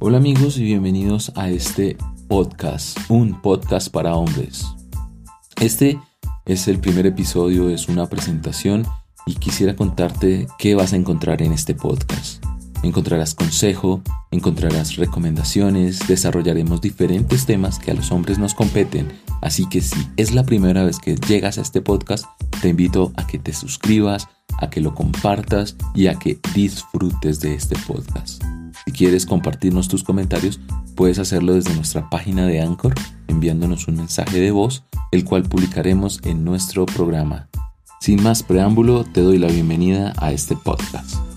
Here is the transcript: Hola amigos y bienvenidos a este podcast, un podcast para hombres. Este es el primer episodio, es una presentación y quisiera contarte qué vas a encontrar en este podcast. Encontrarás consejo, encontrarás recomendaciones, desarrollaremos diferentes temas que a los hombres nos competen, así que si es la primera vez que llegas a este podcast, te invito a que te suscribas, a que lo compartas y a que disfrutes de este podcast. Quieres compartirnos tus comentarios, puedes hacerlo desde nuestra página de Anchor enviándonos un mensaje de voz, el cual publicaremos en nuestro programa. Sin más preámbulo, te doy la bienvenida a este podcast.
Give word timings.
Hola 0.00 0.18
amigos 0.18 0.58
y 0.58 0.62
bienvenidos 0.62 1.32
a 1.34 1.50
este 1.50 1.96
podcast, 2.28 2.96
un 3.08 3.42
podcast 3.42 3.90
para 3.90 4.14
hombres. 4.14 4.64
Este 5.60 5.98
es 6.46 6.68
el 6.68 6.78
primer 6.78 7.04
episodio, 7.04 7.68
es 7.68 7.88
una 7.88 8.08
presentación 8.08 8.86
y 9.26 9.34
quisiera 9.34 9.74
contarte 9.74 10.46
qué 10.56 10.76
vas 10.76 10.92
a 10.92 10.96
encontrar 10.96 11.42
en 11.42 11.52
este 11.52 11.74
podcast. 11.74 12.44
Encontrarás 12.84 13.34
consejo, 13.34 14.00
encontrarás 14.30 14.94
recomendaciones, 14.94 16.06
desarrollaremos 16.06 16.80
diferentes 16.80 17.44
temas 17.44 17.80
que 17.80 17.90
a 17.90 17.94
los 17.94 18.12
hombres 18.12 18.38
nos 18.38 18.54
competen, 18.54 19.08
así 19.42 19.68
que 19.68 19.80
si 19.80 19.98
es 20.16 20.32
la 20.32 20.44
primera 20.44 20.84
vez 20.84 21.00
que 21.00 21.16
llegas 21.16 21.58
a 21.58 21.62
este 21.62 21.82
podcast, 21.82 22.24
te 22.62 22.68
invito 22.68 23.10
a 23.16 23.26
que 23.26 23.40
te 23.40 23.52
suscribas, 23.52 24.28
a 24.60 24.70
que 24.70 24.80
lo 24.80 24.94
compartas 24.94 25.74
y 25.92 26.06
a 26.06 26.20
que 26.20 26.38
disfrutes 26.54 27.40
de 27.40 27.54
este 27.54 27.74
podcast. 27.84 28.44
Quieres 28.98 29.26
compartirnos 29.26 29.86
tus 29.86 30.02
comentarios, 30.02 30.58
puedes 30.96 31.20
hacerlo 31.20 31.54
desde 31.54 31.72
nuestra 31.72 32.10
página 32.10 32.46
de 32.46 32.60
Anchor 32.60 32.94
enviándonos 33.28 33.86
un 33.86 33.94
mensaje 33.94 34.40
de 34.40 34.50
voz, 34.50 34.82
el 35.12 35.24
cual 35.24 35.44
publicaremos 35.44 36.20
en 36.24 36.44
nuestro 36.44 36.84
programa. 36.84 37.48
Sin 38.00 38.20
más 38.24 38.42
preámbulo, 38.42 39.04
te 39.04 39.20
doy 39.20 39.38
la 39.38 39.46
bienvenida 39.46 40.14
a 40.16 40.32
este 40.32 40.56
podcast. 40.56 41.27